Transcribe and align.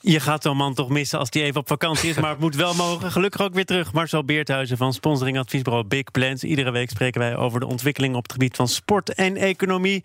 Je 0.00 0.20
gaat 0.20 0.42
zo'n 0.42 0.56
man 0.56 0.74
toch 0.74 0.88
missen 0.88 1.18
als 1.18 1.28
hij 1.30 1.42
even 1.42 1.60
op 1.60 1.68
vakantie 1.68 2.10
is. 2.10 2.16
Maar 2.16 2.30
het 2.30 2.38
moet 2.38 2.54
wel 2.54 2.74
mogen. 2.74 3.12
Gelukkig 3.12 3.40
ook 3.40 3.54
weer 3.54 3.64
terug. 3.64 3.92
Marcel 3.92 4.24
Beerthuizen 4.24 4.76
van 4.76 4.92
sponsoring 4.92 5.38
adviesbureau 5.38 5.86
Big 5.86 6.10
Plans. 6.10 6.44
Iedere 6.44 6.70
week 6.70 6.90
spreken 6.90 7.20
wij 7.20 7.36
over 7.36 7.60
de 7.60 7.66
ontwikkeling 7.66 8.14
op 8.14 8.22
het 8.22 8.32
gebied 8.32 8.56
van 8.56 8.68
sport 8.68 9.14
en 9.14 9.36
economie. 9.36 10.04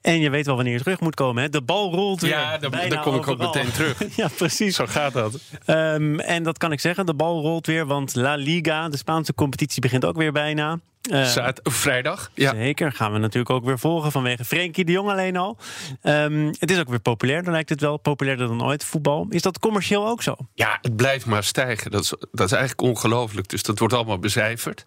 En 0.00 0.20
je 0.20 0.30
weet 0.30 0.46
wel 0.46 0.54
wanneer 0.54 0.72
je 0.72 0.80
terug 0.82 1.00
moet 1.00 1.14
komen. 1.14 1.42
Hè? 1.42 1.48
De 1.48 1.62
bal 1.62 1.92
rolt 1.92 2.20
weer. 2.20 2.30
Ja, 2.30 2.58
daar, 2.58 3.00
kom 3.00 3.14
ik 3.14 3.28
ook 3.28 3.38
meteen 3.38 3.72
terug. 3.72 4.04
ja, 4.16 4.28
precies. 4.36 4.76
Zo 4.76 4.86
gaat 4.86 5.12
dat. 5.12 5.40
Um, 5.66 6.20
en 6.20 6.42
dat 6.42 6.58
kan 6.58 6.72
ik 6.72 6.80
zeggen. 6.80 7.06
De 7.06 7.14
bal 7.14 7.40
rolt 7.40 7.66
weer. 7.66 7.86
Want 7.86 8.14
La 8.14 8.34
Liga, 8.34 8.88
de 8.88 8.96
Spaanse 8.96 9.34
competitie, 9.34 9.80
begint 9.80 10.04
ook 10.04 10.16
weer 10.16 10.32
bijna. 10.32 10.78
Uh, 11.10 11.48
vrijdag. 11.62 12.30
Ja. 12.34 12.54
Zeker, 12.54 12.92
gaan 12.92 13.12
we 13.12 13.18
natuurlijk 13.18 13.50
ook 13.50 13.64
weer 13.64 13.78
volgen 13.78 14.12
vanwege 14.12 14.44
Frenkie 14.44 14.84
de 14.84 14.92
Jong 14.92 15.10
alleen 15.10 15.36
al. 15.36 15.58
Um, 16.02 16.46
het 16.58 16.70
is 16.70 16.78
ook 16.78 16.88
weer 16.88 17.00
populair, 17.00 17.42
dan 17.42 17.52
lijkt 17.52 17.68
het 17.68 17.80
wel 17.80 17.96
populairder 17.96 18.48
dan 18.48 18.64
ooit, 18.64 18.84
voetbal. 18.84 19.26
Is 19.30 19.42
dat 19.42 19.58
commercieel 19.58 20.08
ook 20.08 20.22
zo? 20.22 20.36
Ja, 20.54 20.78
het 20.82 20.96
blijft 20.96 21.26
maar 21.26 21.44
stijgen. 21.44 21.90
Dat 21.90 22.02
is, 22.02 22.14
dat 22.32 22.46
is 22.46 22.52
eigenlijk 22.52 22.88
ongelooflijk. 22.88 23.48
Dus 23.48 23.62
dat 23.62 23.78
wordt 23.78 23.94
allemaal 23.94 24.18
becijferd. 24.18 24.84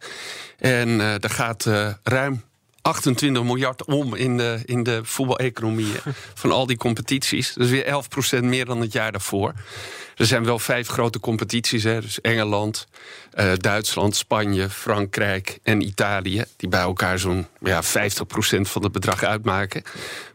En 0.57 0.89
uh, 0.89 1.23
er 1.23 1.29
gaat 1.29 1.65
uh, 1.65 1.89
ruim 2.03 2.43
28 2.87 3.43
miljard 3.43 3.85
om 3.85 4.15
in 4.15 4.37
de, 4.37 4.61
in 4.65 4.83
de 4.83 4.99
voetbaleconomieën 5.03 5.99
van 6.33 6.51
al 6.51 6.65
die 6.65 6.77
competities. 6.77 7.53
Dat 7.53 7.65
is 7.65 7.71
weer 7.71 8.03
11% 8.39 8.43
meer 8.43 8.65
dan 8.65 8.81
het 8.81 8.93
jaar 8.93 9.11
daarvoor. 9.11 9.53
Er 10.15 10.25
zijn 10.25 10.43
wel 10.45 10.59
vijf 10.59 10.87
grote 10.87 11.19
competities, 11.19 11.83
hè, 11.83 12.01
dus 12.01 12.21
Engeland, 12.21 12.87
uh, 13.35 13.51
Duitsland, 13.57 14.15
Spanje, 14.15 14.69
Frankrijk 14.69 15.59
en 15.63 15.81
Italië, 15.81 16.43
die 16.57 16.69
bij 16.69 16.81
elkaar 16.81 17.19
zo'n 17.19 17.47
ja, 17.59 17.83
50% 17.83 17.87
van 18.61 18.83
het 18.83 18.91
bedrag 18.91 19.23
uitmaken. 19.23 19.83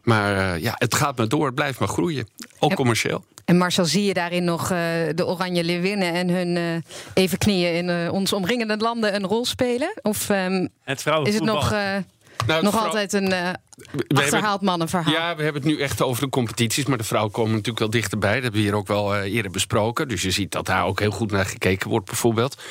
Maar 0.03 0.55
uh, 0.55 0.63
ja, 0.63 0.73
het 0.77 0.95
gaat 0.95 1.17
maar 1.17 1.27
door, 1.27 1.45
het 1.45 1.55
blijft 1.55 1.79
maar 1.79 1.87
groeien, 1.87 2.27
ook 2.59 2.73
commercieel. 2.73 3.23
En 3.45 3.57
Marcel, 3.57 3.85
zie 3.85 4.03
je 4.03 4.13
daarin 4.13 4.43
nog 4.43 4.61
uh, 4.61 4.77
de 5.15 5.25
Oranje 5.25 5.63
Leeuwinnen 5.63 6.13
en 6.13 6.29
hun 6.29 6.55
uh, 6.55 6.81
even 7.13 7.37
knieën 7.37 7.73
in 7.73 7.89
uh, 7.89 8.13
ons 8.13 8.33
omringende 8.33 8.77
landen 8.77 9.15
een 9.15 9.25
rol 9.25 9.45
spelen? 9.45 9.93
Of 10.01 10.29
um, 10.29 10.69
het 10.83 11.05
is 11.23 11.33
het 11.33 11.43
nog 11.43 11.73
nou, 12.47 12.63
nog 12.63 12.85
altijd 12.85 13.13
een 13.13 13.29
uh, 13.31 13.49
achterhaald 14.07 14.61
mannenverhaal. 14.61 15.13
Ja, 15.13 15.35
we 15.35 15.43
hebben 15.43 15.61
het 15.61 15.71
nu 15.71 15.79
echt 15.79 16.01
over 16.01 16.23
de 16.23 16.29
competities. 16.29 16.85
Maar 16.85 16.97
de 16.97 17.03
vrouwen 17.03 17.31
komen 17.31 17.51
natuurlijk 17.51 17.79
wel 17.79 17.89
dichterbij. 17.89 18.33
Dat 18.33 18.43
hebben 18.43 18.59
we 18.59 18.67
hier 18.67 18.75
ook 18.75 18.87
wel 18.87 19.15
uh, 19.15 19.33
eerder 19.33 19.51
besproken. 19.51 20.07
Dus 20.07 20.21
je 20.21 20.31
ziet 20.31 20.51
dat 20.51 20.65
daar 20.65 20.85
ook 20.85 20.99
heel 20.99 21.11
goed 21.11 21.31
naar 21.31 21.45
gekeken 21.45 21.89
wordt, 21.89 22.05
bijvoorbeeld. 22.05 22.61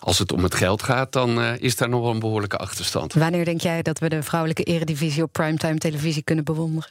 Als 0.00 0.18
het 0.18 0.32
om 0.32 0.42
het 0.42 0.54
geld 0.54 0.82
gaat, 0.82 1.12
dan 1.12 1.38
uh, 1.38 1.52
is 1.58 1.76
daar 1.76 1.88
nog 1.88 2.00
wel 2.00 2.10
een 2.10 2.18
behoorlijke 2.18 2.56
achterstand. 2.56 3.14
Wanneer 3.14 3.44
denk 3.44 3.60
jij 3.60 3.82
dat 3.82 3.98
we 3.98 4.08
de 4.08 4.22
vrouwelijke 4.22 4.62
eredivisie 4.62 5.22
op 5.22 5.32
primetime 5.32 5.78
televisie 5.78 6.22
kunnen 6.22 6.44
bewonderen? 6.44 6.90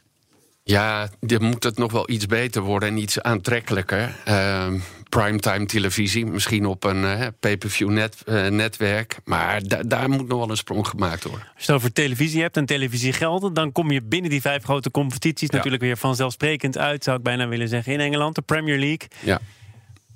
Ja, 0.70 1.10
dan 1.20 1.44
moet 1.44 1.64
het 1.64 1.78
nog 1.78 1.92
wel 1.92 2.10
iets 2.10 2.26
beter 2.26 2.62
worden 2.62 2.90
en 2.90 2.98
iets 2.98 3.22
aantrekkelijker. 3.22 4.16
Uh, 4.28 4.68
primetime 5.10 5.66
televisie, 5.66 6.26
misschien 6.26 6.66
op 6.66 6.84
een 6.84 7.04
uh, 7.04 7.28
pay-per-view 7.40 7.90
net, 7.90 8.24
uh, 8.26 8.48
netwerk. 8.48 9.18
Maar 9.26 9.64
da 9.64 9.82
daar 9.86 10.10
moet 10.10 10.28
nog 10.28 10.38
wel 10.38 10.50
een 10.50 10.58
sprong 10.58 10.88
gemaakt 10.88 11.24
worden. 11.24 11.48
Als 11.56 11.66
je 11.66 11.72
het 11.72 11.82
over 11.82 11.94
televisie 11.94 12.42
hebt 12.42 12.58
en 12.58 12.66
televisiegelden... 12.66 13.54
dan 13.54 13.72
kom 13.72 13.92
je 13.92 14.02
binnen 14.02 14.30
die 14.30 14.42
vijf 14.42 14.64
grote 14.64 14.92
competities 14.92 15.50
ja. 15.50 15.56
natuurlijk 15.56 15.84
weer 15.84 15.98
vanzelfsprekend 15.98 16.78
uit... 16.78 17.04
zou 17.04 17.18
ik 17.18 17.24
bijna 17.24 17.48
willen 17.48 17.68
zeggen, 17.68 17.94
in 17.94 18.00
Engeland, 18.00 18.36
de 18.36 18.42
Premier 18.42 18.80
League. 18.80 19.08
Ja. 19.20 19.40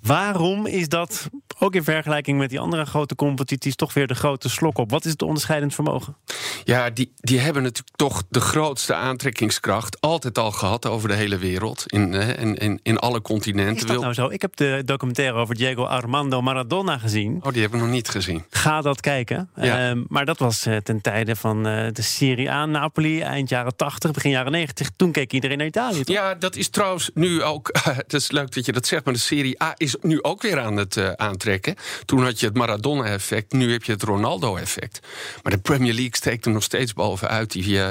Waarom 0.05 0.65
is 0.65 0.87
dat, 0.87 1.29
ook 1.59 1.75
in 1.75 1.83
vergelijking 1.83 2.37
met 2.37 2.49
die 2.49 2.59
andere 2.59 2.85
grote 2.85 3.15
competities, 3.15 3.75
toch 3.75 3.93
weer 3.93 4.07
de 4.07 4.15
grote 4.15 4.49
slok 4.49 4.77
op? 4.77 4.89
Wat 4.89 5.05
is 5.05 5.11
het 5.11 5.21
onderscheidend 5.21 5.73
vermogen? 5.73 6.15
Ja, 6.63 6.89
die, 6.89 7.13
die 7.15 7.39
hebben 7.39 7.63
natuurlijk 7.63 7.95
toch 7.95 8.23
de 8.29 8.41
grootste 8.41 8.93
aantrekkingskracht 8.93 10.01
altijd 10.01 10.37
al 10.37 10.51
gehad 10.51 10.85
over 10.85 11.07
de 11.07 11.15
hele 11.15 11.37
wereld. 11.37 11.83
In, 11.87 12.13
in, 12.13 12.55
in, 12.55 12.79
in 12.83 12.97
alle 12.97 13.21
continenten. 13.21 13.75
Is 13.75 13.85
dat 13.85 14.01
nou 14.01 14.13
zo? 14.13 14.29
Ik 14.29 14.41
heb 14.41 14.55
de 14.55 14.81
documentaire 14.85 15.37
over 15.37 15.55
Diego 15.55 15.83
Armando 15.83 16.41
Maradona 16.41 16.97
gezien. 16.97 17.39
Oh, 17.41 17.51
die 17.51 17.61
hebben 17.61 17.79
we 17.79 17.85
nog 17.85 17.95
niet 17.95 18.09
gezien. 18.09 18.43
Ga 18.49 18.81
dat 18.81 19.01
kijken. 19.01 19.49
Ja. 19.55 19.93
Uh, 19.93 20.01
maar 20.07 20.25
dat 20.25 20.37
was 20.37 20.67
uh, 20.67 20.77
ten 20.77 21.01
tijde 21.01 21.35
van 21.35 21.67
uh, 21.67 21.87
de 21.91 22.01
Serie 22.01 22.51
A 22.51 22.65
Napoli, 22.65 23.21
eind 23.21 23.49
jaren 23.49 23.75
80, 23.75 24.11
begin 24.11 24.31
jaren 24.31 24.51
90. 24.51 24.89
Toen 24.95 25.11
keek 25.11 25.33
iedereen 25.33 25.57
naar 25.57 25.67
Italië. 25.67 26.03
Toch? 26.03 26.15
Ja, 26.15 26.35
dat 26.35 26.55
is 26.55 26.69
trouwens 26.69 27.11
nu 27.13 27.43
ook. 27.43 27.69
het 27.83 28.13
is 28.13 28.31
leuk 28.31 28.53
dat 28.53 28.65
je 28.65 28.71
dat 28.71 28.87
zegt, 28.87 29.05
maar 29.05 29.13
de 29.13 29.19
Serie 29.19 29.63
A 29.63 29.73
is 29.77 29.92
nu 30.01 30.23
ook 30.23 30.41
weer 30.41 30.59
aan 30.59 30.75
het 30.77 30.95
uh, 30.95 31.11
aantrekken. 31.11 31.75
Toen 32.05 32.23
had 32.23 32.39
je 32.39 32.45
het 32.45 32.55
Maradona-effect, 32.55 33.51
nu 33.51 33.71
heb 33.71 33.83
je 33.83 33.91
het 33.91 34.03
Ronaldo-effect. 34.03 34.99
Maar 35.43 35.51
de 35.51 35.59
Premier 35.59 35.93
League 35.93 36.15
steekt 36.15 36.45
er 36.45 36.51
nog 36.51 36.63
steeds 36.63 36.93
bovenuit. 36.93 37.51
Die, 37.51 37.67
uh, 37.67 37.87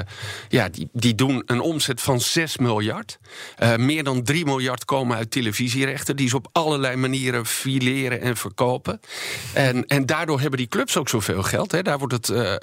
ja, 0.49 0.69
die, 0.69 0.89
die 0.91 1.15
doen 1.15 1.43
een 1.45 1.59
omzet 1.59 2.01
van 2.01 2.21
6 2.21 2.57
miljard. 2.57 3.19
Uh, 3.59 3.75
meer 3.75 4.03
dan 4.03 4.23
3 4.23 4.45
miljard 4.45 4.85
komen 4.85 5.17
uit 5.17 5.31
televisierechten. 5.31 6.15
Die 6.15 6.29
ze 6.29 6.35
op 6.35 6.47
allerlei 6.51 6.95
manieren 6.95 7.45
fileren 7.45 8.21
en 8.21 8.37
verkopen. 8.37 8.99
En, 9.53 9.87
en 9.87 10.05
daardoor 10.05 10.39
hebben 10.39 10.59
die 10.59 10.67
clubs 10.67 10.97
ook 10.97 11.09
zoveel 11.09 11.43
geld. 11.43 11.71
Hè. 11.71 11.81
Daar 11.81 11.97
wordt 11.97 12.27
het, 12.27 12.59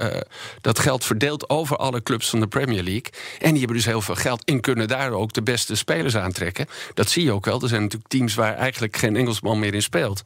dat 0.61 0.79
geld 0.79 1.05
verdeeld 1.05 1.49
over 1.49 1.77
alle 1.77 2.03
clubs 2.03 2.31
van 2.31 2.41
de 2.41 2.47
Premier 2.47 2.83
League. 2.83 3.13
En 3.39 3.51
die 3.51 3.59
hebben 3.59 3.77
dus 3.77 3.85
heel 3.85 4.01
veel 4.01 4.15
geld 4.15 4.45
en 4.45 4.61
kunnen 4.61 4.89
daar 4.89 5.13
ook 5.13 5.33
de 5.33 5.43
beste 5.43 5.75
spelers 5.75 6.17
aantrekken. 6.17 6.67
Dat 6.95 7.11
zie 7.11 7.25
je 7.25 7.33
ook 7.33 7.45
wel. 7.45 7.63
Er 7.63 7.69
zijn 7.69 7.83
natuurlijk 7.83 8.11
teams 8.11 8.35
waar 8.35 8.55
eigenlijk 8.55 8.97
geen 8.97 9.17
Engels 9.17 9.30
Engelsman 9.31 9.59
meer 9.59 9.75
in 9.75 9.83
speelt. 9.83 10.23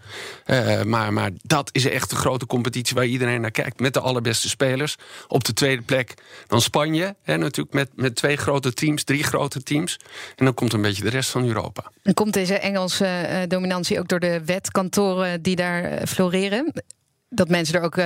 Uh, 0.47 0.83
maar, 0.83 1.13
maar 1.13 1.31
dat 1.43 1.69
is 1.73 1.85
echt 1.85 2.11
een 2.11 2.17
grote 2.17 2.47
competitie 2.47 2.95
waar 2.95 3.07
iedereen 3.07 3.41
naar 3.41 3.51
kijkt. 3.51 3.81
Met 3.81 3.95
de 3.95 4.01
allerbeste 4.01 4.49
spelers. 4.49 4.97
Op 5.29 5.45
de 5.45 5.53
tweede 5.53 5.83
plek 5.83 6.15
dan 6.47 6.61
Spanje. 6.61 7.15
Hè, 7.23 7.37
natuurlijk 7.37 7.75
met, 7.75 7.91
met 7.95 8.15
twee 8.15 8.37
grote 8.37 8.73
teams, 8.73 9.05
drie 9.05 9.23
grote 9.23 9.63
teams. 9.63 9.99
En 10.37 10.45
dan 10.45 10.55
komt 10.55 10.73
een 10.73 10.83
beetje 10.83 11.03
de 11.03 11.11
rest 11.11 11.31
van 11.31 11.47
Europa. 11.47 11.91
En 12.03 12.15
komt 12.15 12.33
deze 12.33 12.59
Engelse 12.59 13.05
uh, 13.05 13.39
dominantie 13.49 13.99
ook 13.99 14.09
door 14.09 14.21
de 14.21 14.45
wetkantoren 14.45 15.43
die 15.43 15.57
daar 15.57 15.93
uh, 15.93 15.99
floreren? 16.07 16.73
Dat 17.29 17.49
mensen 17.49 17.75
er 17.75 17.83
ook 17.83 17.97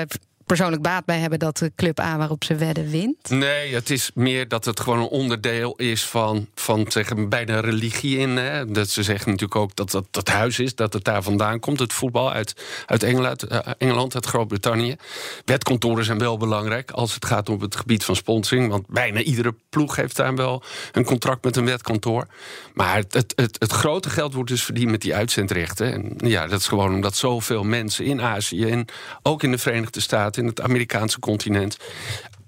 persoonlijk 0.49 0.83
baat 0.83 1.05
bij 1.05 1.19
hebben 1.19 1.39
dat 1.39 1.57
de 1.57 1.73
club 1.77 2.01
A 2.01 2.17
waarop 2.17 2.45
ze 2.45 2.55
wedden 2.55 2.91
wint? 2.91 3.31
Nee, 3.31 3.75
het 3.75 3.91
is 3.91 4.11
meer 4.15 4.49
dat 4.49 4.65
het 4.65 4.81
gewoon 4.81 4.99
een 4.99 5.09
onderdeel 5.09 5.77
is 5.77 6.05
van, 6.05 6.47
van 6.55 6.87
zeggen, 6.89 7.29
bijna 7.29 7.61
religie 7.61 8.19
in. 8.19 8.37
Hè. 8.37 8.67
Dat 8.67 8.89
ze 8.89 9.03
zeggen 9.03 9.31
natuurlijk 9.31 9.61
ook 9.61 9.77
dat 9.77 9.91
dat 9.91 10.07
dat 10.11 10.29
huis 10.29 10.59
is, 10.59 10.75
dat 10.75 10.93
het 10.93 11.05
daar 11.05 11.23
vandaan 11.23 11.61
komt, 11.61 11.79
het 11.79 11.93
voetbal 11.93 12.33
uit, 12.33 12.55
uit 12.87 13.03
Engeland, 13.03 13.53
uh, 13.53 13.59
Engeland, 13.79 14.15
uit 14.15 14.27
Groot-Brittannië. 14.27 14.97
Wetkantoren 15.45 16.05
zijn 16.05 16.19
wel 16.19 16.37
belangrijk 16.37 16.91
als 16.91 17.15
het 17.15 17.25
gaat 17.25 17.49
om 17.49 17.61
het 17.61 17.77
gebied 17.77 18.05
van 18.05 18.17
sponsoring, 18.17 18.71
want 18.71 18.87
bijna 18.87 19.21
iedere 19.21 19.55
ploeg 19.71 19.97
heeft 19.97 20.17
daar 20.17 20.35
wel 20.35 20.63
een 20.93 21.05
contract 21.05 21.45
met 21.45 21.57
een 21.57 21.65
wetkantoor. 21.65 22.27
Maar 22.75 22.97
het, 22.97 23.15
het, 23.15 23.33
het, 23.37 23.57
het 23.59 23.73
grote 23.73 24.11
geld 24.11 24.35
wordt 24.35 24.51
dus 24.51 24.65
verdiend 24.65 24.91
met 24.91 25.01
die 25.01 25.15
uitzendrechten. 25.15 25.93
En 25.93 26.29
ja, 26.29 26.47
dat 26.47 26.61
is 26.61 26.69
gewoon 26.69 26.95
omdat 26.95 27.17
zoveel 27.17 27.65
mensen 27.65 28.05
in 28.05 28.23
Azië 28.23 28.65
en 28.65 28.85
ook 29.23 29.43
in 29.43 29.51
de 29.51 29.59
Verenigde 29.59 30.01
Staten 30.01 30.38
in 30.39 30.47
het 30.47 30.61
Amerikaanse 30.61 31.19
continent 31.19 31.77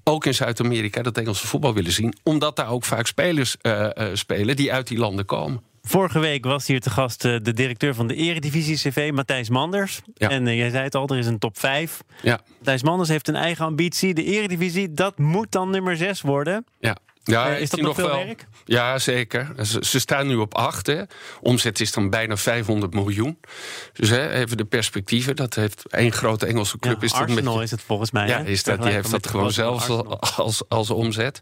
ook 0.05 0.27
in 0.27 0.35
Zuid-Amerika 0.35 1.03
dat 1.03 1.19
Engelse 1.19 1.47
voetbal 1.47 1.75
willen 1.75 1.93
zien. 1.93 2.15
Omdat 2.23 2.57
daar 2.57 2.71
ook 2.71 2.85
vaak 2.85 3.07
spelers 3.07 3.57
uh, 3.63 3.89
uh, 3.95 4.05
spelen 4.13 4.57
die 4.57 4.73
uit 4.73 4.87
die 4.87 4.99
landen 4.99 5.25
komen. 5.25 5.63
Vorige 5.83 6.19
week 6.19 6.45
was 6.45 6.67
hier 6.67 6.81
te 6.81 6.91
gast 6.91 7.25
uh, 7.25 7.37
de 7.43 7.53
directeur 7.53 7.95
van 7.95 8.07
de 8.07 8.15
Eredivisie 8.15 8.77
CV, 8.77 9.11
Matthijs 9.13 9.49
Manders. 9.49 10.01
Ja. 10.15 10.29
En 10.29 10.57
jij 10.57 10.71
zei 10.71 10.85
het 10.85 10.95
al, 10.95 11.09
er 11.09 11.19
is 11.19 11.27
een 11.27 11.39
top 11.39 11.59
5. 11.59 12.03
Ja. 12.23 12.41
Matthijs 12.57 12.83
Manders 12.83 13.09
heeft 13.09 13.29
een 13.29 13.37
eigen 13.37 13.65
ambitie. 13.65 14.15
De 14.15 14.25
Eredivisie, 14.25 14.93
dat 14.93 15.19
moet 15.19 15.53
dan 15.53 15.71
nummer 15.71 15.97
6 15.97 16.21
worden. 16.21 16.65
Ja. 16.81 16.97
Ja, 17.25 17.51
uh, 17.51 17.61
is 17.61 17.71
dat 17.71 17.81
nog 17.81 17.95
veel 17.95 18.07
wel, 18.07 18.25
werk? 18.25 18.47
Ja, 18.65 18.99
zeker. 18.99 19.53
Ze, 19.65 19.85
ze, 19.85 20.01
staan 20.01 20.27
nu 20.27 20.37
op 20.37 20.55
8. 20.55 20.87
Hè. 20.87 21.03
Omzet 21.41 21.81
is 21.81 21.93
dan 21.93 22.11
bijna 22.11 22.37
500 22.37 22.95
miljoen. 22.95 23.39
Dus 23.93 24.09
hè, 24.09 24.31
even 24.31 24.57
de 24.57 24.65
perspectieven. 24.65 25.37
Dat 25.37 25.55
heeft 25.55 25.85
één 25.91 26.13
grote 26.13 26.47
Engelse 26.47 26.79
club. 26.79 26.97
Ja, 26.97 27.03
is 27.03 27.13
Arsenal 27.13 27.55
met, 27.55 27.65
is 27.65 27.71
het 27.71 27.83
volgens 27.83 28.11
mij. 28.11 28.27
Ja, 28.27 28.39
is 28.39 28.63
dat, 28.63 28.83
die 28.83 28.93
heeft 28.93 29.11
dat 29.11 29.27
gewoon 29.27 29.53
zelf 29.53 29.91
als, 29.91 30.37
als, 30.37 30.63
als 30.69 30.91
omzet. 30.91 31.41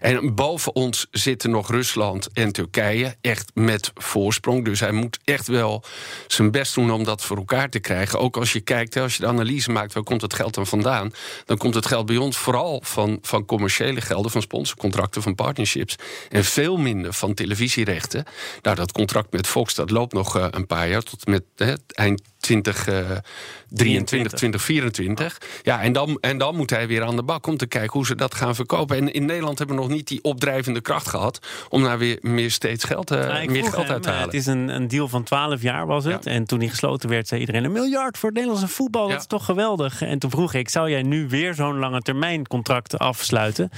En 0.00 0.34
boven 0.34 0.74
ons 0.74 1.06
zitten 1.10 1.50
nog 1.50 1.70
Rusland 1.70 2.28
en 2.32 2.52
Turkije. 2.52 3.16
Echt 3.20 3.50
met 3.54 3.90
voorsprong. 3.94 4.64
Dus 4.64 4.80
hij 4.80 4.92
moet 4.92 5.18
echt 5.24 5.46
wel 5.46 5.84
zijn 6.26 6.50
best 6.50 6.74
doen 6.74 6.90
om 6.90 7.04
dat 7.04 7.24
voor 7.24 7.36
elkaar 7.36 7.68
te 7.68 7.78
krijgen. 7.78 8.18
Ook 8.18 8.36
als 8.36 8.52
je 8.52 8.60
kijkt, 8.60 8.94
hè, 8.94 9.00
als 9.00 9.16
je 9.16 9.22
de 9.22 9.28
analyse 9.28 9.70
maakt... 9.70 9.92
waar 9.92 10.02
komt 10.02 10.20
het 10.20 10.34
geld 10.34 10.54
dan 10.54 10.66
vandaan? 10.66 11.12
Dan 11.44 11.56
komt 11.56 11.74
het 11.74 11.86
geld 11.86 12.06
bij 12.06 12.16
ons 12.16 12.36
vooral 12.36 12.80
van, 12.84 13.18
van 13.22 13.44
commerciële 13.44 14.00
gelden... 14.00 14.30
van 14.30 14.42
sponsorcontracten 14.42 15.15
van 15.22 15.34
partnerships 15.34 15.96
en 16.28 16.44
veel 16.44 16.76
minder 16.76 17.12
van 17.12 17.34
televisierechten. 17.34 18.24
Nou, 18.62 18.76
dat 18.76 18.92
contract 18.92 19.32
met 19.32 19.46
Fox 19.46 19.74
dat 19.74 19.90
loopt 19.90 20.12
nog 20.12 20.36
uh, 20.36 20.46
een 20.50 20.66
paar 20.66 20.88
jaar 20.88 21.02
tot 21.02 21.26
met 21.26 21.42
hè, 21.56 21.74
eind 21.86 22.22
2023, 22.46 24.32
2024. 24.32 25.38
Ja, 25.62 25.82
en 25.82 25.92
dan, 25.92 26.18
en 26.20 26.38
dan 26.38 26.56
moet 26.56 26.70
hij 26.70 26.86
weer 26.86 27.02
aan 27.02 27.16
de 27.16 27.22
bak 27.22 27.46
om 27.46 27.56
te 27.56 27.66
kijken 27.66 27.92
hoe 27.92 28.06
ze 28.06 28.14
dat 28.14 28.34
gaan 28.34 28.54
verkopen. 28.54 28.96
En 28.96 29.12
in 29.12 29.24
Nederland 29.24 29.58
hebben 29.58 29.76
we 29.76 29.82
nog 29.82 29.90
niet 29.90 30.08
die 30.08 30.22
opdrijvende 30.22 30.80
kracht 30.80 31.08
gehad 31.08 31.46
om 31.68 31.82
daar 31.82 31.98
weer 31.98 32.18
meer 32.20 32.50
steeds 32.50 32.84
geld, 32.84 33.10
uh, 33.12 33.18
Nou, 33.18 33.42
ik 33.42 33.50
meer 33.50 33.64
geld 33.64 33.82
hem, 33.82 33.92
uit 33.92 34.02
te 34.02 34.08
eh, 34.08 34.14
halen. 34.14 34.30
Het 34.30 34.40
is 34.40 34.46
een, 34.46 34.68
een 34.68 34.88
deal 34.88 35.08
van 35.08 35.22
12 35.22 35.62
jaar 35.62 35.86
was 35.86 36.04
het. 36.04 36.24
Ja. 36.24 36.30
En 36.30 36.44
toen 36.44 36.58
die 36.58 36.70
gesloten 36.70 37.08
werd, 37.08 37.28
zei 37.28 37.40
iedereen... 37.40 37.64
een 37.64 37.72
miljard 37.72 38.18
voor 38.18 38.28
het 38.28 38.38
Nederlandse 38.38 38.74
voetbal, 38.74 39.08
dat 39.08 39.20
is 39.20 39.26
toch 39.26 39.44
geweldig. 39.44 40.02
En 40.02 40.18
toen 40.18 40.30
vroeg 40.30 40.54
ik, 40.54 40.68
zou 40.68 40.90
jij 40.90 41.02
nu 41.02 41.28
weer 41.28 41.54
zo'n 41.54 41.78
lange 41.78 42.00
termijn 42.00 42.46
contract 42.46 42.98
afsluiten? 42.98 43.70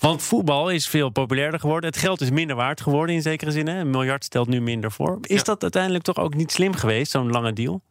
Want 0.00 0.22
voetbal 0.22 0.70
is 0.70 0.88
veel 0.88 1.10
populairder 1.10 1.60
geworden. 1.60 1.90
Het 1.90 1.98
geld 1.98 2.20
is 2.20 2.30
minder 2.30 2.56
waard 2.56 2.80
geworden 2.80 3.14
in 3.14 3.22
zekere 3.22 3.50
zin. 3.50 3.66
Hè? 3.68 3.78
Een 3.80 3.90
miljard 3.90 4.24
stelt 4.24 4.48
nu 4.48 4.60
minder 4.60 4.92
voor. 4.92 5.18
Is 5.22 5.36
Ja. 5.36 5.42
dat 5.42 5.62
uiteindelijk 5.62 6.04
toch 6.04 6.18
ook 6.18 6.34
niet 6.34 6.52
slim 6.52 6.74
geweest, 6.74 7.10
zo'n 7.10 7.30
lange 7.30 7.52
deal? 7.52 7.82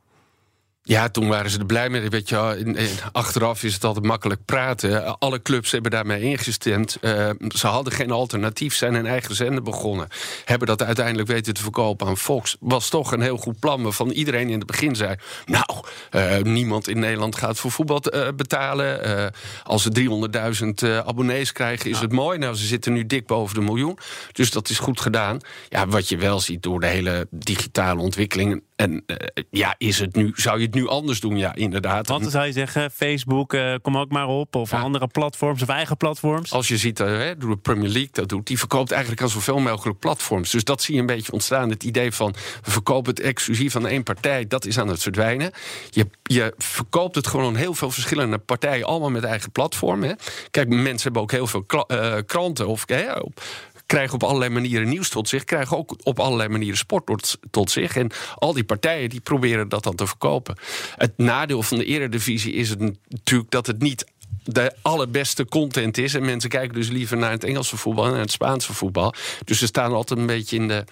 Ja, 0.89 1.09
toen 1.09 1.27
waren 1.27 1.51
ze 1.51 1.59
er 1.59 1.65
blij 1.65 1.89
mee. 1.89 2.09
Weet 2.09 2.29
je, 2.29 2.75
achteraf 3.11 3.63
is 3.63 3.73
het 3.73 3.83
altijd 3.83 4.05
makkelijk 4.05 4.45
praten. 4.45 5.19
Alle 5.19 5.41
clubs 5.41 5.71
hebben 5.71 5.91
daarmee 5.91 6.21
ingestemd. 6.21 6.97
Eh, 7.01 7.29
ze 7.55 7.67
hadden 7.67 7.93
geen 7.93 8.11
alternatief, 8.11 8.75
zijn 8.75 8.93
een 8.93 9.05
eigen 9.05 9.35
zender 9.35 9.63
begonnen. 9.63 10.07
Hebben 10.45 10.67
dat 10.67 10.83
uiteindelijk 10.83 11.27
weten 11.27 11.53
te 11.53 11.61
verkopen 11.61 12.07
aan 12.07 12.17
Fox. 12.17 12.57
Was 12.59 12.89
toch 12.89 13.11
een 13.11 13.21
heel 13.21 13.37
goed 13.37 13.59
plan 13.59 13.83
waarvan 13.83 14.09
iedereen 14.09 14.49
in 14.49 14.57
het 14.57 14.67
begin 14.67 14.95
zei... 14.95 15.15
nou, 15.45 15.65
eh, 16.09 16.37
niemand 16.37 16.87
in 16.87 16.99
Nederland 16.99 17.35
gaat 17.35 17.59
voor 17.59 17.71
voetbal 17.71 17.99
eh, 18.01 18.27
betalen. 18.35 19.31
Als 19.63 19.83
ze 19.83 19.91
300.000 19.91 20.89
eh, 20.89 20.97
abonnees 20.97 21.51
krijgen, 21.51 21.89
is 21.89 21.99
het 21.99 22.11
mooi. 22.11 22.37
Nou, 22.37 22.55
ze 22.55 22.65
zitten 22.65 22.93
nu 22.93 23.05
dik 23.05 23.27
boven 23.27 23.55
de 23.55 23.61
miljoen. 23.61 23.97
Dus 24.31 24.51
dat 24.51 24.69
is 24.69 24.79
goed 24.79 24.99
gedaan. 24.99 25.39
Ja, 25.69 25.87
wat 25.87 26.09
je 26.09 26.17
wel 26.17 26.39
ziet 26.39 26.63
door 26.63 26.79
de 26.79 26.87
hele 26.87 27.27
digitale 27.29 28.01
ontwikkeling... 28.01 28.63
en 28.75 29.05
ja, 29.49 29.75
is 29.77 29.99
het 29.99 30.15
nu, 30.15 30.31
zou 30.35 30.59
je 30.59 30.65
het 30.65 30.73
nu 30.73 30.78
anders 30.87 31.19
doen? 31.19 31.37
Ja, 31.37 31.55
inderdaad. 31.55 32.07
Wat 32.07 32.31
zou 32.31 32.45
je 32.45 32.51
zeggen? 32.51 32.91
Facebook, 32.91 33.53
eh, 33.53 33.73
kom 33.81 33.97
ook 33.97 34.09
maar 34.11 34.27
op. 34.27 34.55
Of 34.55 34.71
Ja. 34.71 34.79
andere 34.79 35.07
platforms 35.07 35.61
of 35.61 35.67
eigen 35.67 35.97
platforms. 35.97 36.51
Als 36.51 36.67
je 36.67 36.77
ziet, 36.77 36.97
hè, 36.97 37.33
hoe 37.39 37.49
de 37.49 37.57
Premier 37.57 37.89
League 37.89 38.09
dat 38.11 38.29
doet, 38.29 38.47
die 38.47 38.57
verkoopt 38.59 38.91
eigenlijk 38.91 39.21
aan 39.21 39.29
zoveel 39.29 39.59
mogelijk 39.59 39.99
platforms. 39.99 40.51
Dus 40.51 40.63
dat 40.63 40.81
zie 40.81 40.93
je 40.95 40.99
een 40.99 41.05
beetje 41.05 41.31
ontstaan. 41.31 41.69
Het 41.69 41.83
idee 41.83 42.11
van 42.11 42.35
we 42.63 42.71
verkopen 42.71 43.09
het 43.15 43.19
exclusief 43.23 43.75
aan 43.75 43.87
één 43.87 44.03
partij, 44.03 44.47
dat 44.47 44.65
is 44.65 44.79
aan 44.79 44.87
het 44.87 45.01
verdwijnen. 45.01 45.51
Je, 45.89 46.07
je 46.23 46.53
verkoopt 46.57 47.15
het 47.15 47.27
gewoon 47.27 47.45
aan 47.45 47.55
heel 47.55 47.73
veel 47.73 47.91
verschillende 47.91 48.37
partijen, 48.37 48.85
allemaal 48.85 49.09
met 49.11 49.23
eigen 49.23 49.51
platform. 49.51 50.03
Hè. 50.03 50.13
Kijk, 50.51 50.69
mensen 50.69 51.03
hebben 51.03 51.21
ook 51.21 51.31
heel 51.31 51.47
veel 51.47 51.63
kla- 51.63 51.83
eh, 51.87 52.15
kranten 52.25 52.67
of 52.67 52.83
hè, 52.85 53.11
op- 53.19 53.41
krijgen 53.89 54.13
op 54.13 54.23
allerlei 54.23 54.51
manieren 54.51 54.89
nieuws 54.89 55.09
tot 55.09 55.29
zich, 55.29 55.43
krijgen 55.43 55.77
ook 55.77 55.95
op 56.03 56.19
allerlei 56.19 56.49
manieren 56.49 56.77
sport 56.77 57.05
tot, 57.05 57.37
tot 57.51 57.71
zich. 57.71 57.95
En 57.95 58.11
al 58.35 58.53
die 58.53 58.63
partijen 58.63 59.09
die 59.09 59.19
proberen 59.19 59.69
dat 59.69 59.83
dan 59.83 59.95
te 59.95 60.07
verkopen. 60.07 60.55
Het 60.95 61.17
nadeel 61.17 61.63
van 61.63 61.77
de 61.77 61.85
eredivisie 61.85 62.53
is 62.53 62.69
het 62.69 62.79
natuurlijk 63.07 63.51
dat 63.51 63.67
het 63.67 63.81
niet 63.81 64.05
de 64.43 64.73
allerbeste 64.81 65.45
content 65.45 65.97
is. 65.97 66.13
En 66.13 66.25
mensen 66.25 66.49
kijken 66.49 66.75
dus 66.75 66.89
liever 66.89 67.17
naar 67.17 67.31
het 67.31 67.43
Engelse 67.43 67.77
voetbal 67.77 68.05
en 68.05 68.11
naar 68.11 68.19
het 68.19 68.31
Spaanse 68.31 68.73
voetbal. 68.73 69.13
Dus 69.45 69.59
ze 69.59 69.65
staan 69.65 69.93
altijd 69.93 70.19
een 70.19 70.25
beetje 70.25 70.55
in 70.55 70.67
de, 70.67 70.83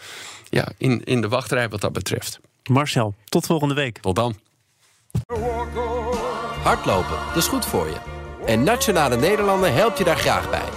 ja, 0.49 0.71
in, 0.77 1.03
in 1.03 1.21
de 1.21 1.27
wachtrij 1.27 1.69
wat 1.69 1.81
dat 1.81 1.93
betreft. 1.93 2.39
Marcel, 2.63 3.15
tot 3.25 3.45
volgende 3.45 3.73
week. 3.73 3.97
Tot 3.97 4.15
dan. 4.15 4.35
Hardlopen, 6.63 7.17
dat 7.27 7.37
is 7.37 7.47
goed 7.47 7.65
voor 7.65 7.87
je. 7.87 7.97
En 8.45 8.63
Nationale 8.63 9.17
Nederlanden 9.17 9.73
helpt 9.73 9.97
je 9.97 10.03
daar 10.03 10.17
graag 10.17 10.49
bij. 10.49 10.76